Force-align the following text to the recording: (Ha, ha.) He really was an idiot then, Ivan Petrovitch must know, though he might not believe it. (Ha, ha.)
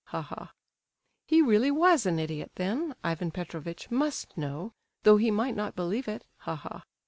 (Ha, 0.05 0.19
ha.) 0.23 0.53
He 1.27 1.43
really 1.43 1.69
was 1.69 2.07
an 2.07 2.17
idiot 2.17 2.53
then, 2.55 2.95
Ivan 3.03 3.29
Petrovitch 3.29 3.91
must 3.91 4.35
know, 4.35 4.73
though 5.03 5.17
he 5.17 5.29
might 5.29 5.55
not 5.55 5.75
believe 5.75 6.07
it. 6.07 6.25
(Ha, 6.37 6.55
ha.) 6.55 6.85